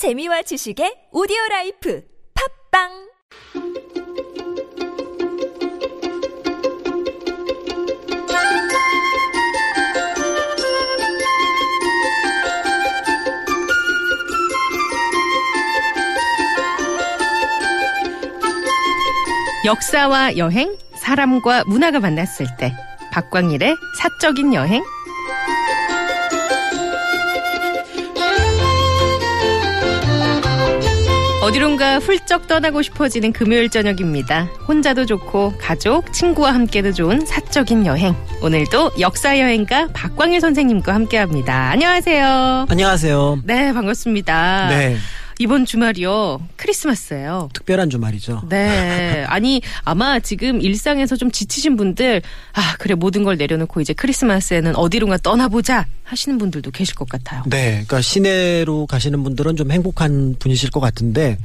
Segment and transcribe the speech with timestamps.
[0.00, 2.02] 재미와 지식의 오디오 라이프
[2.72, 2.88] 팝빵!
[19.66, 22.72] 역사와 여행, 사람과 문화가 만났을 때
[23.12, 24.82] 박광일의 사적인 여행
[31.42, 34.42] 어디론가 훌쩍 떠나고 싶어지는 금요일 저녁입니다.
[34.68, 38.14] 혼자도 좋고 가족, 친구와 함께도 좋은 사적인 여행.
[38.42, 41.70] 오늘도 역사 여행가 박광일 선생님과 함께합니다.
[41.70, 42.66] 안녕하세요.
[42.68, 43.40] 안녕하세요.
[43.44, 44.68] 네, 반갑습니다.
[44.68, 44.96] 네.
[45.40, 46.38] 이번 주말이요.
[46.56, 47.48] 크리스마스예요.
[47.54, 48.42] 특별한 주말이죠.
[48.50, 49.24] 네.
[49.26, 52.20] 아니, 아마 지금 일상에서 좀 지치신 분들,
[52.52, 57.42] 아, 그래, 모든 걸 내려놓고 이제 크리스마스에는 어디론가 떠나보자 하시는 분들도 계실 것 같아요.
[57.46, 57.70] 네.
[57.70, 61.38] 그러니까 시내로 가시는 분들은 좀 행복한 분이실 것 같은데,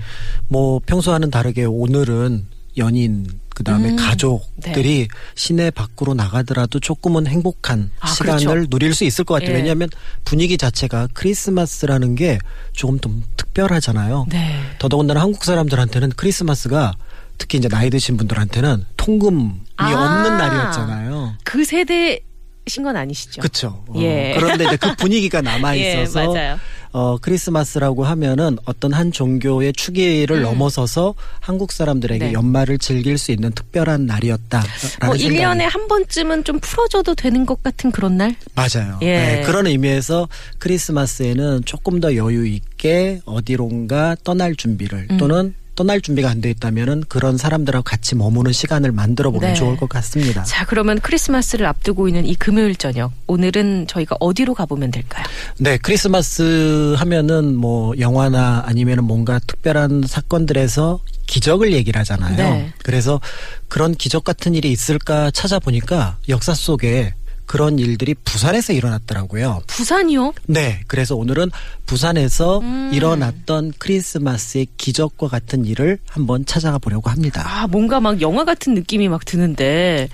[0.50, 2.48] 뭐, 평소와는 다르게 오늘은
[2.78, 8.70] 연인, 그 다음에 음, 가족들이 시내 밖으로 나가더라도 조금은 행복한 아, 시간을 그렇죠.
[8.70, 9.52] 누릴 수 있을 것 같아요.
[9.52, 9.56] 예.
[9.56, 9.90] 왜냐하면
[10.26, 12.38] 분위기 자체가 크리스마스라는 게
[12.74, 14.28] 조금 좀 특별하잖아요.
[14.30, 14.60] 네.
[14.80, 16.94] 더더군다나 한국 사람들한테는 크리스마스가
[17.38, 19.92] 특히 이제 나이 드신 분들한테는 통금이 아.
[19.92, 21.36] 없는 날이었잖아요.
[21.44, 22.20] 그 세대
[22.68, 23.42] 신건 아니시죠?
[23.42, 23.84] 그렇죠.
[23.98, 24.34] 예.
[24.38, 26.60] 그런데 이제 그 분위기가 남아 예, 있어서 맞아요.
[26.92, 30.44] 어 크리스마스라고 하면은 어떤 한 종교의 추계를 음.
[30.44, 32.34] 넘어서서 한국 사람들에게 네.
[32.34, 34.70] 연말을 즐길 수 있는 특별한 날이었다라는
[35.06, 38.36] 뭐 생각이 1년에 한 번쯤은 좀 풀어줘도 되는 것 같은 그런 날?
[38.56, 38.98] 맞아요.
[39.02, 39.18] 예.
[39.18, 40.30] 네, 그런 의미에서
[40.60, 45.18] 크리스마스에는 조금 더 여유 있게 어디론가 떠날 준비를 음.
[45.18, 49.56] 또는 떠날 준비가 안 돼 있다면은 그런 사람들하고 같이 머무는 시간을 만들어 보면 네.
[49.56, 50.44] 좋을 것 같습니다.
[50.44, 53.12] 자, 그러면 크리스마스를 앞두고 있는 이 금요일 저녁.
[53.28, 55.26] 오늘은 저희가 어디로 가보면 될까요?
[55.58, 62.36] 네, 크리스마스 하면은 뭐 영화나 아니면은 뭔가 특별한 사건들에서 기적을 얘기를 하잖아요.
[62.38, 62.74] 네.
[62.84, 63.20] 그래서
[63.68, 67.14] 그런 기적 같은 일이 있을까 찾아보니까 역사 속에
[67.46, 69.62] 그런 일들이 부산에서 일어났더라고요.
[69.68, 70.34] 부산이요?
[70.48, 71.52] 네, 그래서 오늘은
[71.86, 72.92] 부산에서 음.
[72.94, 77.44] 일어났던 크리스마스의 기적과 같은 일을 한번 찾아가 보려고 합니다.
[77.46, 80.10] 아, 뭔가 막 영화 같은 느낌이 막 드는데,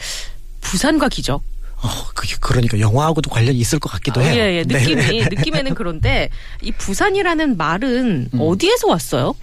[0.62, 1.42] 부산과 기적.
[1.84, 4.36] 어, 그게 그러니까 영화하고도 관련이 있을 것 같기도 아, 해요.
[4.36, 4.64] 예, 예.
[4.64, 5.26] 느낌이, 네.
[5.32, 6.30] 느낌에는 그런데,
[6.62, 8.40] 이 부산이라는 말은 음.
[8.40, 9.34] 어디에서 왔어요?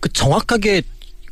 [0.00, 0.82] 그 정확하게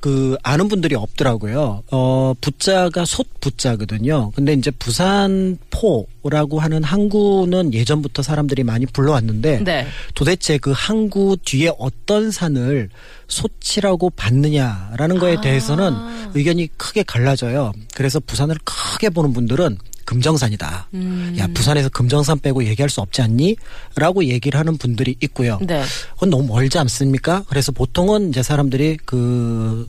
[0.04, 1.82] 그 아는 분들이 없더라고요.
[1.90, 4.32] 어 부자가 솥 부자거든요.
[4.34, 9.86] 근데 이제 부산포라고 하는 항구는 예전부터 사람들이 많이 불러왔는데 네.
[10.14, 12.90] 도대체 그 항구 뒤에 어떤 산을
[13.28, 15.40] 솥이라고 받느냐라는 거에 아.
[15.40, 15.94] 대해서는
[16.34, 17.72] 의견이 크게 갈라져요.
[17.94, 20.88] 그래서 부산을 크게 보는 분들은 금정산이다.
[20.94, 21.34] 음.
[21.38, 23.56] 야 부산에서 금정산 빼고 얘기할 수 없지 않니?
[23.96, 25.58] 라고 얘기를 하는 분들이 있고요.
[25.62, 25.82] 네.
[26.14, 27.44] 그건 너무 멀지 않습니까?
[27.48, 29.88] 그래서 보통은 이제 사람들이 그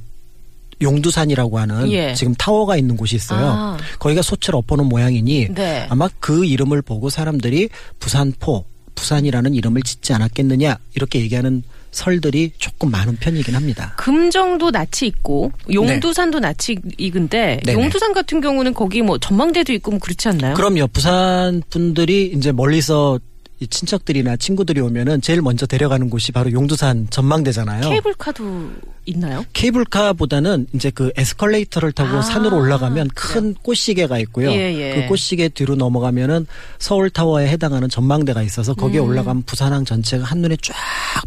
[0.82, 2.14] 용두산이라고 하는 예.
[2.14, 3.46] 지금 타워가 있는 곳이 있어요.
[3.46, 3.78] 아.
[4.00, 5.88] 거기가 솥을 엎어놓은 모양이니 네.
[5.90, 8.66] 아마 그 이름을 보고 사람들이 부산포,
[8.96, 11.64] 부산이라는 이름을 짓지 않았겠느냐 이렇게 얘기하는
[11.96, 13.94] 설들이 조금 많은 편이긴 합니다.
[13.98, 17.82] 금정도 낯이 있고 용두산도 낯이 익은데 네네.
[17.82, 20.54] 용두산 같은 경우는 거기 뭐 전망대도 있고 뭐 그렇지 않나요?
[20.56, 20.88] 그럼요.
[20.88, 23.20] 부산 분들이 이제 멀리서
[23.66, 27.90] 이 친척들이나 친구들이 오면은 제일 먼저 데려가는 곳이 바로 용두산 전망대잖아요.
[27.90, 28.72] 케이블카도
[29.06, 29.44] 있나요?
[29.54, 33.10] 케이블카보다는 이제 그 에스컬레이터를 타고 아, 산으로 올라가면?
[33.16, 34.52] 큰 꽃시계가 있고요.
[34.52, 34.96] 예, 예.
[35.02, 36.46] 그 꽃시계 뒤로 넘어가면은
[36.78, 39.08] 서울 타워에 해당하는 전망대가 있어서 거기에 음.
[39.08, 40.76] 올라가면 부산항 전체가 한눈에 쫙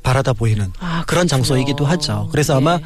[0.03, 1.29] 바라다 보이는 아, 그런.
[1.29, 2.29] 장소이기도 하죠.
[2.31, 2.81] 그래서 아마 예.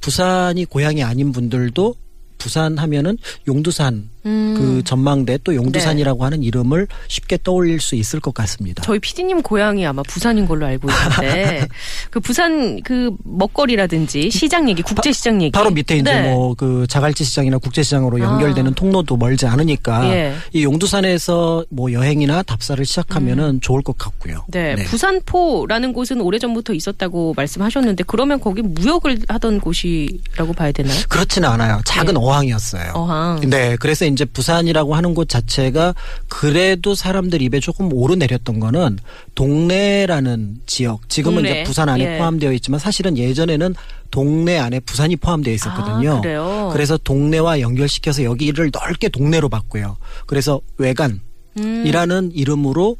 [0.00, 1.94] 부산이 고향이 아닌 분들도
[2.36, 4.54] 부산 하면은 용두산 음.
[4.54, 4.58] 네.
[4.58, 8.82] 그 전망대 또 용두산이라고 하는 이름을 쉽게 떠올릴 수 있을 것 같습니다.
[8.82, 11.66] 저희 PD님 고향이 아마 부산인 걸로 알고 있는데
[12.10, 16.32] 그 부산 그 먹거리라든지 시장 얘기, 국제 시장 얘기 바로 밑에 이제 네.
[16.32, 18.20] 뭐그 자갈치 시장이나 국제 시장으로 아.
[18.20, 20.34] 연결되는 통로도 멀지 않으니까 예.
[20.52, 24.44] 이 용두산에서 뭐 여행이나 답사를 시작하면은 좋을 것 같고요.
[24.48, 24.50] 음.
[24.50, 30.98] 네, 부산포라는 곳은 오래전부터 있었다고 말씀하셨는데 그러면 거기 무역을 하던 곳이라고 봐야 되나요?
[31.08, 31.80] 그렇지는 않아요.
[31.84, 32.18] 작은 예.
[32.18, 32.92] 어항이었어요.
[32.94, 33.40] 어항.
[33.48, 35.94] 네, 그래서 이제 부산이라고 하는 곳 자체가
[36.28, 38.98] 그래도 사람들 입에 조금 오르내렸던 거는
[39.34, 41.08] 동네라는 지역.
[41.08, 41.50] 지금은 동네.
[41.50, 42.18] 이제 부산 안에 예.
[42.18, 43.74] 포함되어 있지만 사실은 예전에는
[44.10, 46.22] 동네 안에 부산이 포함되어 있었거든요.
[46.24, 46.70] 아?
[46.72, 49.96] 그래서 동네와 연결시켜서 여기를 넓게 동네로 봤고요.
[50.26, 51.20] 그래서 외간
[51.58, 51.84] 음.
[51.86, 52.96] 이라는 이름으로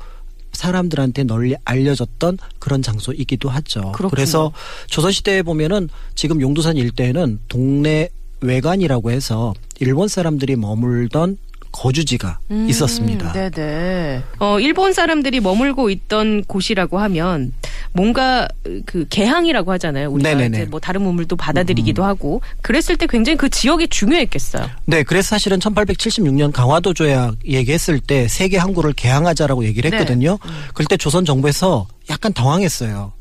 [0.53, 3.81] 사람들한테 널리 알려졌던 그런 장소이기도 하죠.
[3.93, 4.11] 그렇군요.
[4.11, 4.53] 그래서
[4.89, 8.09] 조선시대에 보면은 지금 용두산 일대에는 동네
[8.41, 11.39] 외관이라고 해서 일본 사람들이 머물던
[11.71, 13.33] 거주지가 음, 있었습니다.
[13.33, 14.23] 네네.
[14.39, 17.53] 어, 일본 사람들이 머물고 있던 곳이라고 하면
[17.93, 18.49] 뭔가
[18.87, 20.11] 그 개항이라고 하잖아요.
[20.11, 20.47] 우리가 네네네.
[20.47, 24.67] 음, 이제 뭐 다른 문물도 받아들이기도 하고 그랬을 때 굉장히 그 지역이 중요했겠어요.
[24.87, 29.99] 네, 그래서 사실은 1876년 강화도 조약 얘기했을 때 세계 항구를 개항하자라고 얘기를 네.
[29.99, 30.39] 했거든요.
[30.45, 30.51] 음.
[30.75, 33.13] 그럴 때 조선 정부에서 약간 당황했어요.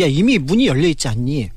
[0.00, 1.50] 야, 이미 문이 열려 있지 않니?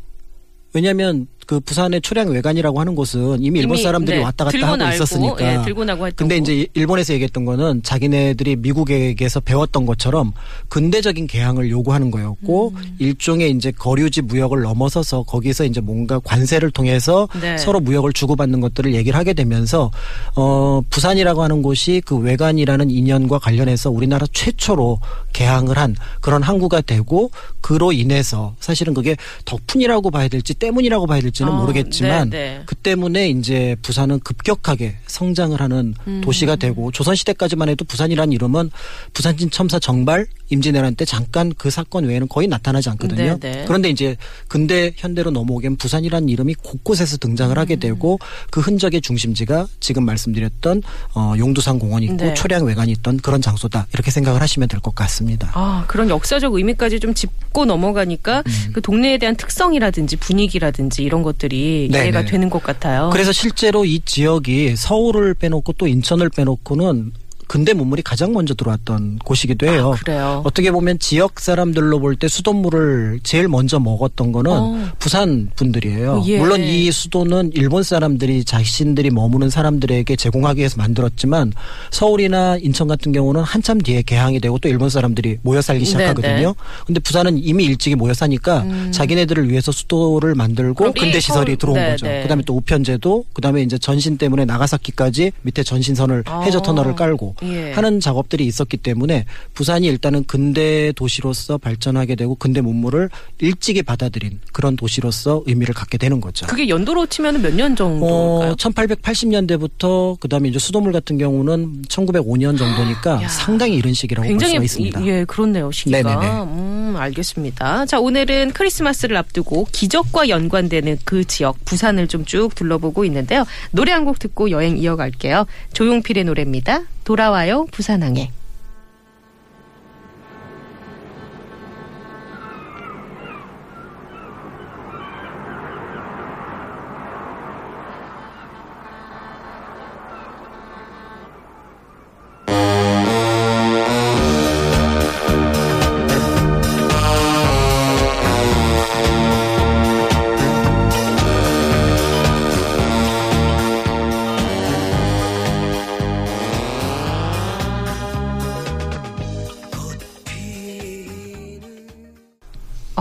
[0.74, 4.76] 왜냐하면 그 부산의 초량 외관이라고 하는 곳은 이미 일본 이미, 사람들이 네, 왔다 갔다 하고
[4.78, 5.54] 날고, 있었으니까.
[5.54, 6.52] 예, 들고 나고 했던 근데 거.
[6.52, 10.34] 이제 일본에서 얘기했던 거는 자기네들이 미국에게서 배웠던 것처럼
[10.70, 12.96] 근대적인 개항을 요구하는 거였고 음.
[13.00, 17.58] 일종의 이제 거류지 무역을 넘어서서 거기서 이제 뭔가 관세를 통해서 네.
[17.58, 19.92] 서로 무역을 주고받는 것들을 얘기를 하게 되면서
[20.36, 25.00] 어 부산이라고 하는 곳이 그 외관이라는 인연과 관련해서 우리나라 최초로
[25.34, 27.30] 개항을 한 그런 항구가 되고
[27.62, 29.16] 그로 인해서 사실은 그게
[29.46, 32.64] 덕분이라고 봐야 될지 때문이라고 봐야 될지 는 어, 모르겠지만 네, 네.
[32.66, 36.22] 그 때문에 이제 부산은 급격하게 성장을 하는 음.
[36.22, 38.70] 도시가 되고 조선 시대까지만 해도 부산이라는 이름은
[39.14, 43.38] 부산진 첨사 정발 임진왜란 때 잠깐 그 사건 외에는 거의 나타나지 않거든요.
[43.40, 43.66] 네, 네.
[43.68, 44.16] 그런데 이제
[44.48, 47.60] 근대 현대로 넘어오면 부산이라는 이름이 곳곳에서 등장을 음.
[47.60, 48.18] 하게 되고
[48.50, 50.84] 그 흔적의 중심지가 지금 말씀드렸던
[51.16, 52.34] 어, 용두산 공원이 있고 네.
[52.34, 55.50] 초량 외관이 있던 그런 장소다 이렇게 생각을 하시면 될 것 같습니다.
[55.56, 58.70] 아, 그런 역사적 의미까지 좀 짚고 넘어가니까 음.
[58.74, 62.32] 그 동네에 대한 특성이라든지 분위기라든지 이런 것들이 네, 이해가 네.
[62.32, 63.10] 되는 것 같아요.
[63.12, 67.12] 그래서 실제로 이 지역이 서울을 빼놓고 또 인천을 빼놓고는
[67.48, 69.94] 근대 문물이 가장 먼저 들어왔던 곳이기도 해요.
[69.96, 70.42] 아, 그래요.
[70.46, 74.88] 어떻게 보면 지역 사람들로 볼 때 수돗물을 제일 먼저 먹었던 거는 어.
[75.00, 76.12] 부산 분들이에요.
[76.14, 76.40] 어, 예.
[76.40, 81.52] 물론 이 수도는 일본 사람들이 자신들이 머무는 사람들에게 제공하기 위해서 만들었지만
[81.92, 86.36] 서울이나 인천 같은 경우는 한참 뒤에 개항이 되고 또 일본 사람들이 모여 살기 시작하거든요.
[86.36, 86.54] 네, 네.
[86.86, 90.94] 근데 부산은 이미 일찍이 모여 사니까 자기네들을 위해서 수도를 만들고 음.
[90.94, 92.06] 근대 시설이 들어온 네, 거죠.
[92.06, 92.22] 네.
[92.24, 96.42] 그다음에 또 우편제도 그다음에 이제 전신 때문에 나가사키까지 밑에 전신선을 아.
[96.42, 97.72] 해저 터널을 깔고 예.
[97.74, 103.10] 하는 작업들이 있었기 때문에 부산이 일단은 근대 도시로서 발전하게 되고 근대 문물을
[103.40, 106.46] 일찍이 받아들인 그런 도시로서 의미를 갖게 되는 거죠.
[106.48, 108.52] 그게 연도로 치면 몇 년 정도일까요?
[108.52, 113.28] 어, 1880년대부터 그다음에 이제 수돗물 같은 경우는 1905년 정도니까 야.
[113.28, 115.02] 상당히 이른 시기라고 볼 수가 있습니다.
[115.02, 115.72] 이- 예, 그렇네요.
[115.72, 116.02] 시기가.
[116.02, 116.42] 네네네.
[116.44, 117.86] 음, 알겠습니다.
[117.86, 123.46] 자, 오늘은 크리스마스를 앞두고 기적과 연관되는 그 지역 부산을 좀 쭉 둘러보고 있는데요.
[123.72, 125.46] 노래 한 곡 듣고 여행 이어갈게요.
[125.74, 126.82] 조용필의 노래입니다.
[127.06, 128.32] 돌아와요 부산항에.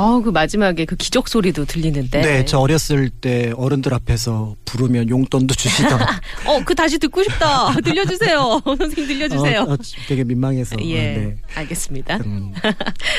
[0.04, 2.20] 아, 그 마지막에 그 기적 소리도 들리는데.
[2.20, 5.98] 네, 저 어렸을 때 어른들 앞에서 부르면 용돈도 주시던
[6.44, 7.72] 어, 그 다시 듣고 싶다.
[7.82, 8.60] 들려주세요.
[8.66, 9.60] 선생님 들려주세요.
[9.62, 11.36] 어, 어, 되게 민망해서 예, 네.
[11.54, 12.18] 알겠습니다.
[12.18, 12.52] 음.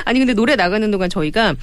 [0.05, 1.55] 아니 근데 노래 나가는 동안 저희가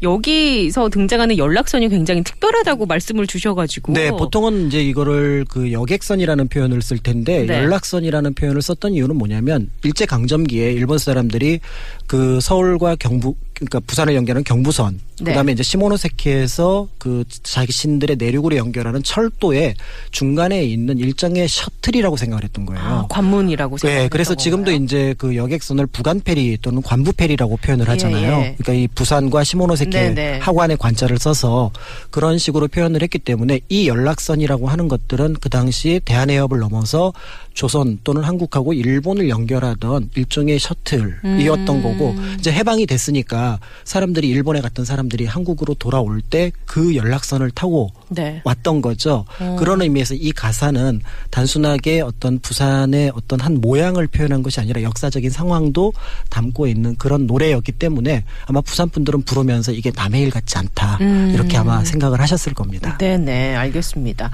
[0.00, 6.98] 여기서 등장하는 연락선이 굉장히 특별하다고 말씀을 주셔가지고 네, 보통은 이제 이거를 그 여객선이라는 표현을 쓸
[6.98, 7.54] 텐데 네.
[7.54, 11.58] 연락선이라는 표현을 썼던 이유는 뭐냐면 일제 강점기에 일본 사람들이
[12.06, 15.32] 그 서울과 경부 그러니까 부산을 연결하는 경부선 네.
[15.32, 19.74] 그다음에 이제 시모노세키에서 그 자신들의 내륙으로 연결하는 철도에
[20.12, 22.80] 중간에 있는 일정의 셔틀이라고 생각을 했던 거예요.
[22.80, 24.84] 아, 관문이라고 생각했던 네, 그래서 지금도 건가요?
[24.84, 28.32] 이제 그 여객선을 부간페리 또는 관부페리라고 표현을 하잖아요.
[28.32, 28.56] 예.
[28.58, 30.38] 그러니까 이 부산과 시모노세키 네, 네.
[30.38, 31.72] 하관의 관자를 써서
[32.10, 37.12] 그런 식으로 표현을 했기 때문에 이 연락선이라고 하는 것들은 그 당시 대한해협을 넘어서
[37.58, 41.82] 조선 또는 한국하고 일본을 연결하던 일종의 셔틀이었던 음.
[41.82, 48.40] 거고 이제 해방이 됐으니까 사람들이 일본에 갔던 사람들이 한국으로 돌아올 때 그 연락선을 타고 네.
[48.44, 49.24] 왔던 거죠.
[49.40, 49.56] 어.
[49.58, 51.00] 그런 의미에서 이 가사는
[51.30, 55.92] 단순하게 어떤 부산의 어떤 한 모양을 표현한 것이 아니라 역사적인 상황도
[56.30, 61.32] 담고 있는 그런 노래였기 때문에 아마 부산 분들은 부르면서 이게 남의 일 같지 않다 음.
[61.34, 62.96] 이렇게 아마 생각을 하셨을 겁니다.
[62.98, 64.30] 네네, 알겠습니다.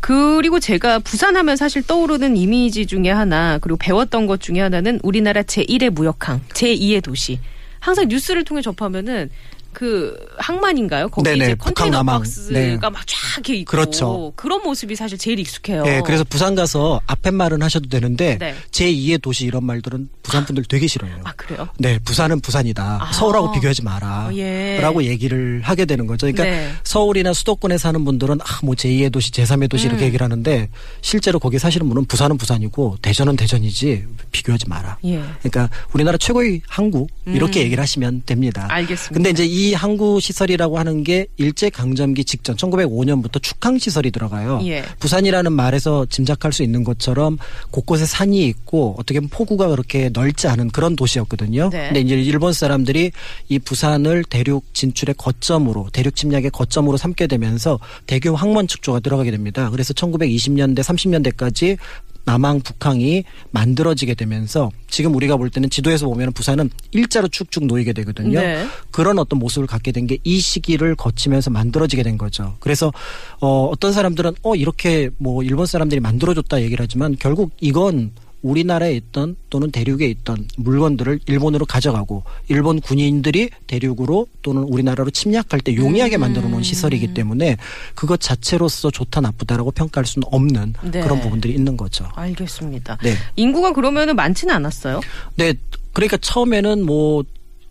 [0.00, 5.90] 그리고 제가 부산하면 사실 떠오르는 이미지 중에 하나, 그리고 배웠던 것 중에 하나는 우리나라 제1의
[5.90, 7.38] 무역항, 제2의 도시.
[7.80, 9.28] 항상 뉴스를 통해 접하면은
[9.74, 11.08] 그 항만인가요?
[11.08, 12.20] 거기 네네, 이제 북한 컨테이너 남항.
[12.20, 12.76] 박스가 네.
[12.76, 14.32] 막쫙 이렇게 있고 그렇죠.
[14.36, 15.82] 그런 모습이 사실 제일 익숙해요.
[15.82, 18.54] 네, 그래서 부산 가서 앞에 말은 하셔도 되는데 네.
[18.70, 21.18] 제 2의 도시 이런 말들은 부산 분들 되게 싫어해요.
[21.24, 21.68] 아 그래요?
[21.78, 22.98] 네, 부산은 부산이다.
[23.02, 23.12] 아.
[23.12, 24.28] 서울하고 비교하지 마라.
[24.28, 24.78] 어, 예.
[24.80, 26.26] 라고 얘기를 하게 되는 거죠.
[26.30, 26.72] 그러니까 네.
[26.84, 29.90] 서울이나 수도권에 사는 분들은 아, 뭐 제2의 도시, 제3의 도시 음.
[29.90, 30.68] 이렇게 얘기를 하는데
[31.00, 34.98] 실제로 거기 사시는 분은 부산은 부산이고 대전은 대전이지 비교하지 마라.
[35.04, 35.22] 예.
[35.42, 37.64] 그러니까 우리나라 최고의 항구 이렇게 음.
[37.64, 38.66] 얘기를 하시면 됩니다.
[38.70, 39.14] 알겠습니다.
[39.14, 44.60] 근데 이제 이 항구 시설이라고 하는 게 일제 강점기 직전 1905년부터 축항 시설이 들어가요.
[44.64, 44.84] 예.
[44.98, 47.38] 부산이라는 말에서 짐작할 수 있는 것처럼
[47.70, 51.70] 곳곳에 산이 있고 어떻게 보면 포구가 그렇게 넓지 않은 그런 도시였거든요.
[51.70, 51.86] 네.
[51.86, 53.12] 근데 이제 일본 사람들이
[53.48, 59.70] 이 부산을 대륙 진출의 거점으로 대륙 침략의 거점으로 삼게 되면서 대규모 항만 축조가 들어가게 됩니다.
[59.70, 61.78] 그래서 1920년대 30년대까지
[62.24, 68.40] 남항 북항이 만들어지게 되면서 지금 우리가 볼 때는 지도에서 보면 부산은 일자로 쭉쭉 놓이게 되거든요.
[68.40, 68.66] 네.
[68.90, 72.56] 그런 어떤 모습을 갖게 된 게 이 시기를 거치면서 만들어지게 된 거죠.
[72.60, 72.92] 그래서
[73.40, 78.12] 어 어떤 사람들은 어 이렇게 뭐 일본 사람들이 만들어줬다 얘기를 하지만 결국 이건
[78.44, 85.74] 우리나라에 있던 또는 대륙에 있던 물건들을 일본으로 가져가고 일본 군인들이 대륙으로 또는 우리나라로 침략할 때
[85.74, 87.56] 용이하게 만들어 놓은 시설이기 때문에
[87.94, 91.00] 그것 자체로서 좋다 나쁘다라고 평가할 수는 없는 네.
[91.00, 92.06] 그런 부분들이 있는 거죠.
[92.14, 92.98] 알겠습니다.
[93.02, 93.14] 네.
[93.36, 95.00] 인구가 그러면은 많지는 않았어요?
[95.36, 95.54] 네,
[95.94, 97.24] 그러니까 처음에는 뭐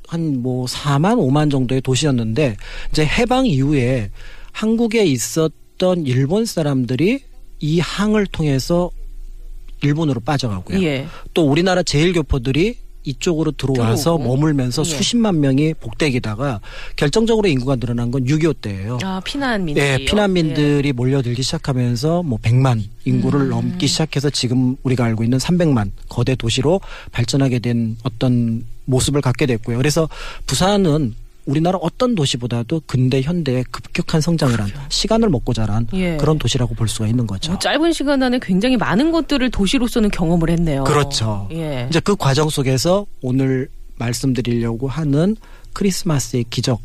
[0.07, 2.57] 한뭐 4만 5만 정도의 도시였는데
[2.91, 4.09] 이제 해방 이후에
[4.51, 7.19] 한국에 있었던 일본 사람들이
[7.59, 8.89] 이 항을 통해서
[9.83, 10.81] 일본으로 빠져가고요.
[10.83, 11.07] 예.
[11.33, 14.23] 또 우리나라 제일교포들이 이쪽으로 들어와서 들어오고.
[14.23, 14.85] 머물면서 예.
[14.85, 16.61] 수십만 명이 복대기다가
[16.95, 18.97] 결정적으로 인구가 늘어난 건 6.25 때예요.
[19.03, 19.85] 아 피난민들이요.
[19.85, 23.49] 예, 피난민들이 몰려들기 시작하면서 뭐 100만 인구를 음.
[23.49, 26.79] 넘기 시작해서 지금 우리가 알고 있는 300만 거대 도시로
[27.11, 29.77] 발전하게 된 어떤 모습을 갖게 됐고요.
[29.77, 30.07] 그래서
[30.47, 36.17] 부산은 우리나라 어떤 도시보다도 근대 현대에 급격한 성장을 한 시간을 먹고 자란 예.
[36.17, 37.51] 그런 도시라고 볼 수가 있는 거죠.
[37.51, 40.83] 뭐 짧은 시간 안에 굉장히 많은 것들을 도시로서는 경험을 했네요.
[40.85, 41.47] 그렇죠.
[41.51, 41.87] 예.
[41.89, 45.35] 이제 그 과정 속에서 오늘 말씀드리려고 하는
[45.73, 46.81] 크리스마스의 기적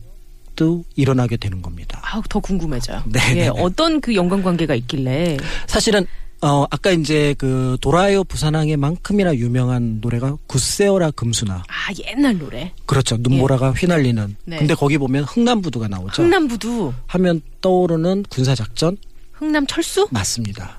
[0.56, 2.02] 도 일어나게 되는 겁니다.
[2.02, 3.04] 아, 더 궁금해져요.
[3.06, 3.48] 네, 예, 네, 네.
[3.48, 5.36] 어떤 그 연관 관계가 있길래.
[5.68, 6.04] 사실은
[6.40, 11.64] 어 아까 이제 그 도라요 부산항에만큼이나 유명한 노래가 굿세어라 금수나.
[11.66, 12.73] 아, 옛날 노래.
[12.87, 13.16] 그렇죠.
[13.18, 14.37] 눈보라가 휘날리는.
[14.45, 14.59] 네.
[14.59, 16.23] 근데 거기 보면 흥남부두가 나오죠.
[16.23, 18.97] 흥남부두, 하면 떠오르는 군사작전?
[19.33, 20.09] 흥남 철수?
[20.11, 20.77] 맞습니다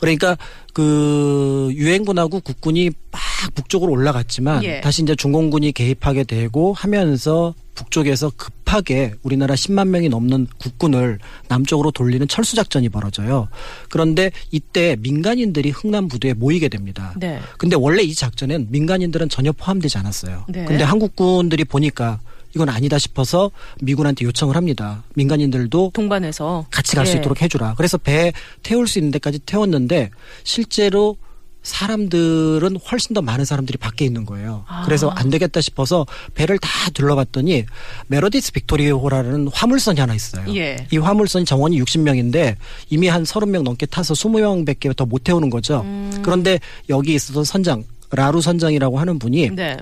[0.00, 0.36] 그러니까
[0.72, 3.20] 그 유엔군하고 국군이 막
[3.54, 4.80] 북쪽으로 올라갔지만 예.
[4.80, 12.26] 다시 이제 중공군이 개입하게 되고 하면서 북쪽에서 급하게 우리나라 10만 명이 넘는 국군을 남쪽으로 돌리는
[12.26, 13.48] 철수 작전이 벌어져요.
[13.88, 17.14] 그런데 이때 민간인들이 흥남 부두에 모이게 됩니다.
[17.16, 17.38] 네.
[17.56, 20.46] 근데 원래 이 작전엔 민간인들은 전혀 포함되지 않았어요.
[20.48, 20.64] 네.
[20.64, 22.18] 근데 한국군들이 보니까
[22.58, 25.04] 이건 아니다 싶어서 미군한테 요청을 합니다.
[25.14, 26.66] 민간인들도 동반해서.
[26.72, 27.18] 같이 갈수 예.
[27.20, 27.74] 있도록 해주라.
[27.76, 28.32] 그래서 배
[28.64, 30.10] 태울 수 있는 데까지 태웠는데
[30.42, 31.16] 실제로
[31.62, 34.64] 사람들은 훨씬 더 많은 사람들이 밖에 있는 거예요.
[34.66, 34.82] 아.
[34.86, 37.64] 그래서 안 되겠다 싶어서 배를 다 둘러봤더니
[38.08, 40.44] 메러디스 빅토리호라는 화물선이 하나 있어요.
[40.56, 40.84] 예.
[40.92, 42.56] 이 화물선 정원이 60명인데
[42.90, 45.82] 이미 한 30명 넘게 타서 20명밖에 더 못 태우는 거죠.
[45.82, 46.20] 음.
[46.24, 49.76] 그런데 여기 있었던 선장 라루 선장이라고 하는 분이 네.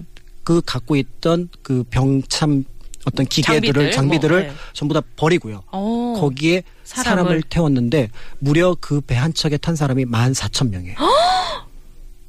[0.47, 2.65] 그 갖고 있던 그 병참
[3.05, 4.57] 어떤 장비들, 기계들을 장비들을 뭐, 네.
[4.73, 5.63] 전부 다 버리고요.
[5.73, 6.15] 어.
[6.21, 10.95] 거기에 사람을- 사람을, 태웠는데 무려 그 배 한 척에 탄 사람이 14,000명이에요.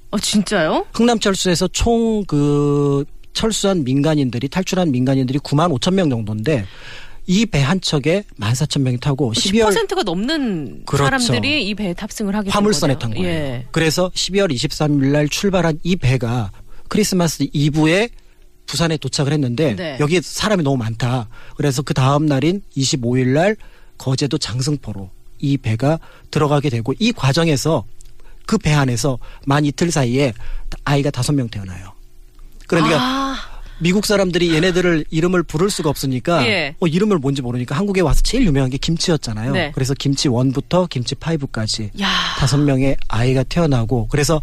[0.09, 0.87] 어, 진짜요?
[0.93, 6.65] 흥남철수에서 총 그 철수한 민간인들이 탈출한 민간인들이 9만 5천 명 정도인데
[7.27, 11.03] 이 배 한 척에 14,000명이 타고 12월 10%가 넘는 그렇죠.
[11.05, 12.97] 사람들이 이 배에 탑승을 하게 된 화물선에.
[12.97, 13.27] 탄 거예요.
[13.27, 13.65] 예.
[13.71, 16.51] 그래서 12월 23일 날 출발한 이 배가
[16.89, 18.09] 크리스마스 이브에
[18.65, 19.97] 부산에 도착을 했는데 네.
[19.99, 21.29] 여기 사람이 너무 많다.
[21.55, 23.55] 그래서 그 다음 날인 25일 날
[23.97, 25.99] 거제도 장승포로 이 배가
[26.31, 27.85] 들어가게 되고 이 과정에서
[28.45, 30.33] 그 배 안에서 만 이틀 사이에
[30.85, 31.93] 아이가 다섯 명 태어나요.
[32.67, 33.35] 그러니까 아,
[33.79, 36.75] 미국 사람들이 얘네들을 이름을 부를 수가 없으니까 예.
[36.79, 39.53] 어, 이름을 뭔지 모르니까 한국에 와서 제일 유명한 게 김치였잖아요.
[39.53, 39.71] 네.
[39.73, 42.07] 그래서 김치 원부터 김치 파이브까지 야.
[42.37, 44.41] 다섯 명의 아이가 태어나고 그래서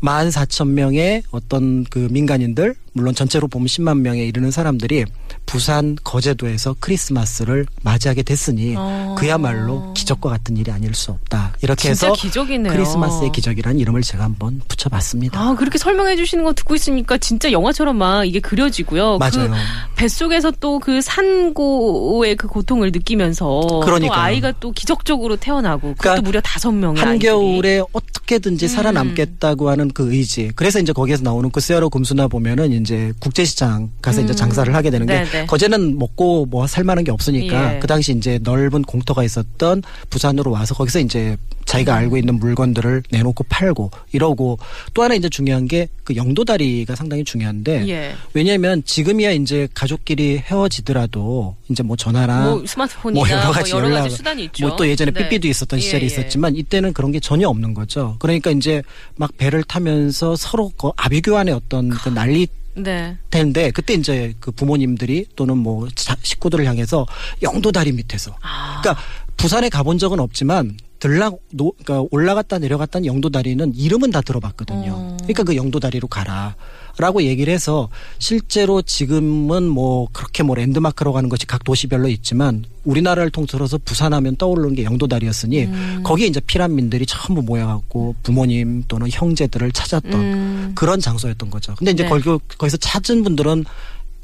[0.00, 5.04] 만 사천 명의 어떤 그 민간인들 물론 전체로 보면 10만 명에 이르는 사람들이
[5.46, 9.14] 부산 거제도에서 크리스마스를 맞이하게 됐으니 어.
[9.18, 11.54] 그야말로 기적과 같은 일이 아닐 수 없다.
[11.62, 12.72] 이렇게 해서 기적이네요.
[12.72, 15.40] 크리스마스의 기적이라는 이름을 제가 한번 붙여봤습니다.
[15.40, 19.18] 아, 그렇게 설명해 주시는 거 듣고 있으니까 진짜 영화처럼 막 이게 그려지고요.
[19.18, 19.50] 맞아요.
[19.50, 19.50] 그
[19.96, 24.18] 뱃속에서 또 그 산고의 그 고통을 느끼면서 또 그러니까요.
[24.20, 27.28] 아이가 또 기적적으로 태어나고 그것도 그러니까 무려 다섯 명의 아이들이.
[27.28, 28.68] 한겨울에 어떻게든지 음.
[28.68, 30.50] 살아남겠다고 하는 그 의지.
[30.56, 34.36] 그래서 이제 거기에서 나오는 그 세어로 금수나 보면은 이제 국제시장 가서 이제 음.
[34.36, 35.46] 장사를 하게 되는 게 네네.
[35.46, 37.78] 거제는 먹고 뭐 살만한 게 없으니까 예.
[37.78, 41.98] 그 당시 이제 넓은 공터가 있었던 부산으로 와서 거기서 이제 자기가 음.
[41.98, 44.58] 알고 있는 물건들을 내놓고 팔고 이러고
[44.94, 48.14] 또 하나 이제 중요한 게 그 영도다리가 상당히 중요한데 예.
[48.32, 54.16] 왜냐하면 지금이야 이제 가족끼리 헤어지더라도 이제 뭐 전화나 뭐 스마트폰이나 뭐 여러 가지 연락, 가지
[54.16, 54.68] 수단이 있죠.
[54.68, 55.24] 뭐 또 예전에 네.
[55.24, 56.06] 삐삐도 있었던 예, 시절이 예.
[56.06, 58.16] 있었지만 이때는 그런 게 전혀 없는 거죠.
[58.20, 58.82] 그러니까 이제
[59.16, 62.46] 막 배를 타면서 서로 그 아비 교환의 어떤 그 난리
[62.82, 63.16] 네.
[63.30, 67.06] 텐데 그때 이제 그 부모님들이 또는 뭐 자- 식구들을 향해서
[67.42, 68.80] 영도 다리 밑에서 아.
[68.80, 69.02] 그러니까
[69.36, 74.92] 부산에 가본 적은 없지만 들락 노, 그러니까 올라갔다 내려갔다는 영도 다리는 이름은 다 들어봤거든요.
[74.92, 75.16] 어.
[75.20, 76.56] 그러니까 그 영도 다리로 가라
[76.98, 77.88] 라고 얘기를 해서
[78.18, 84.74] 실제로 지금은 뭐 그렇게 뭐 랜드마크라고 하는 것이 각 도시별로 있지만 우리나라를 통틀어서 부산하면 떠오르는
[84.74, 86.00] 게 영도다리였으니 음.
[86.02, 90.72] 거기에 이제 피란민들이 전부 모여갖고 부모님 또는 형제들을 찾았던 음.
[90.74, 91.74] 그런 장소였던 거죠.
[91.76, 92.08] 근데 이제 네.
[92.08, 92.24] 거기
[92.58, 93.64] 거기서 찾은 분들은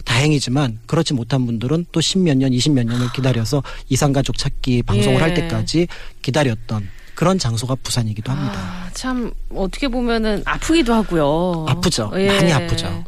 [0.04, 5.22] 다행이지만 그렇지 못한 분들은 또 십몇 년, 이십 몇 년을 기다려서 이산가족 찾기 방송을 예.
[5.22, 5.86] 할 때까지
[6.22, 8.54] 기다렸던 그런 장소가 부산이기도 합니다.
[8.56, 11.66] 아, 참 어떻게 보면은 아프기도 하고요.
[11.68, 12.10] 아프죠.
[12.16, 12.26] 예.
[12.26, 13.04] 많이 아프죠.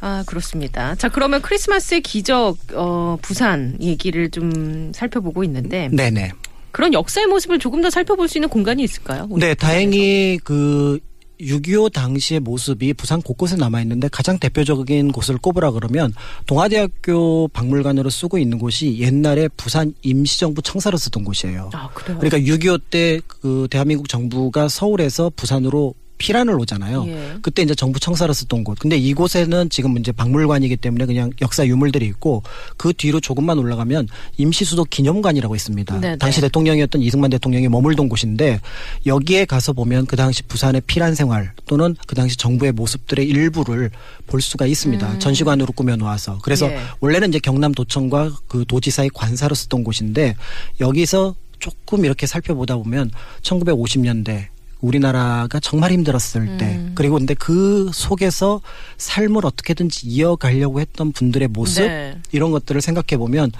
[0.00, 0.94] 아 그렇습니다.
[0.94, 6.32] 자 그러면 크리스마스의 기적 어, 부산 얘기를 좀 살펴보고 있는데 네네.
[6.70, 9.26] 그런 역사의 모습을 조금 더 살펴볼 수 있는 공간이 있을까요?
[9.38, 9.54] 네?
[9.54, 11.00] 다행히 그
[11.40, 16.12] 6.25 당시의 모습이 부산 곳곳에 남아 있는데 가장 대표적인 곳을 꼽으라 그러면
[16.46, 21.70] 동아대학교 박물관으로 쓰고 있는 곳이 옛날에 부산 임시정부 청사로 쓰던 곳이에요.
[21.72, 22.18] 아 그래요.
[22.18, 27.04] 그러니까 6.25 때 그 대한민국 정부가 서울에서 부산으로 피란을 오잖아요.
[27.08, 27.34] 예.
[27.42, 28.78] 그때 이제 정부 청사로 썼던 곳.
[28.78, 32.42] 근데 이곳에는 지금 이제 박물관이기 때문에 그냥 역사 유물들이 있고
[32.76, 36.00] 그 뒤로 조금만 올라가면 임시수도 기념관이라고 있습니다.
[36.00, 36.18] 네네.
[36.18, 38.60] 당시 대통령이었던 이승만 대통령이 머물던 곳인데
[39.04, 43.90] 여기에 가서 보면 그 당시 부산의 피란 생활 또는 그 당시 정부의 모습들의 일부를
[44.26, 45.18] 볼 수가 있습니다.
[45.18, 46.38] 전시관으로 꾸며 놓아서.
[46.42, 46.72] 그래서 음.
[46.72, 46.80] 예.
[47.00, 50.36] 원래는 이제 경남 도청과 그 도지사의 관사로 쓰던 곳인데
[50.80, 53.10] 여기서 조금 이렇게 살펴보다 보면
[53.42, 54.48] 1950년대
[54.86, 56.92] 우리나라가 정말 힘들었을 때 음.
[56.94, 58.60] 그리고 근데 그 속에서
[58.98, 62.18] 삶을 어떻게든지 이어가려고 했던 분들의 모습 네.
[62.32, 63.50] 이런 것들을 생각해 보면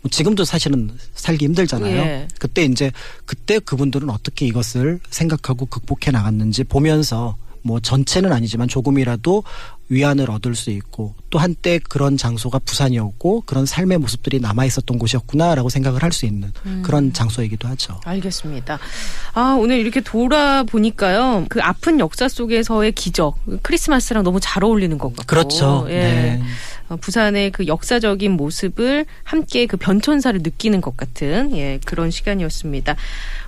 [0.00, 1.96] 뭐 지금도 사실은 살기 힘들잖아요.
[1.96, 2.28] 예.
[2.40, 2.90] 그때 이제
[3.24, 9.44] 그때 그분들은 어떻게 이것을 생각하고 극복해 나갔는지 보면서 뭐 전체는 아니지만 조금이라도
[9.92, 15.68] 위안을 얻을 수 있고 또 한때 그런 장소가 부산이었고 그런 삶의 모습들이 남아 있었던 곳이었구나라고
[15.68, 16.82] 생각을 할 수 있는 음.
[16.84, 17.98] 그런 장소이기도 하죠.
[18.04, 18.78] 알겠습니다.
[19.32, 21.46] 아, 오늘 이렇게 돌아보니까요.
[21.48, 23.38] 그 아픈 역사 속에서의 기적.
[23.62, 25.24] 크리스마스랑 너무 잘 어울리는 것 같고.
[25.26, 25.86] 그렇죠.
[25.88, 25.92] 예.
[25.92, 26.42] 네.
[26.90, 32.96] 어, 부산의 그 역사적인 모습을 함께 그 변천사를 느끼는 것 같은 예, 그런 시간이었습니다.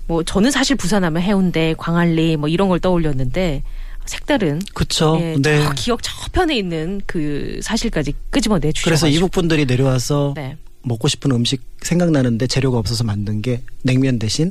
[0.07, 3.63] 뭐 저는 사실 부산하면 해운대, 광안리 뭐 이런 걸 떠올렸는데
[4.07, 5.19] 색다른 그렇죠.
[5.21, 5.63] 예, 네.
[5.63, 10.57] 저 기억 저편에 있는 그 사실까지 끄집어내 주셔 그래서 이북 분들이 내려와서 네.
[10.83, 14.51] 먹고 싶은 음식 생각나는데 재료가 없어서 만든 게 냉면 대신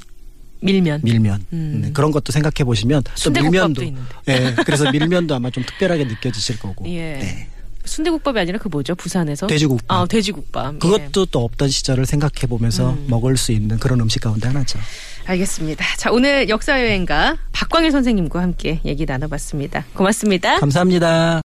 [0.61, 1.01] 밀면.
[1.03, 1.81] 밀면 음.
[1.83, 4.09] 네, 그런 것도 생각해 보시면 또 밀면도 있는데.
[4.29, 7.17] 예 그래서 밀면도 아마 좀 특별하게 느껴지실 거고 예.
[7.17, 7.47] 네.
[7.85, 8.95] 순대국밥이 아니라 그 뭐죠?
[8.95, 9.45] 부산에서?
[9.47, 10.75] 돼지국밥 아, 돼지국밥.
[10.75, 10.79] 예.
[10.79, 13.05] 그것도 또 없던 시절을 생각해 보면서 음.
[13.09, 14.79] 먹을 수 있는 그런 음식 가운데 하나죠.
[15.25, 15.85] 알겠습니다.
[15.97, 19.85] 자, 오늘 역사여행가 박광일 선생님과 함께 얘기 나눠봤습니다.
[19.93, 20.59] 고맙습니다.
[20.59, 21.42] 감사합니다.